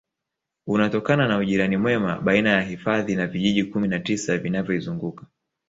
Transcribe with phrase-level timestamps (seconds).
[0.67, 5.25] Unatokana na ujirani mwema baina ya hifadhi na vijiji kumi na tisa vinavyoizunguka